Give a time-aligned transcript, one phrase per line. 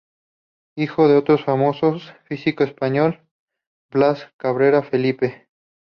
[0.75, 3.19] Hijo de otro famoso físico español,
[3.91, 5.47] Blas Cabrera Felipe.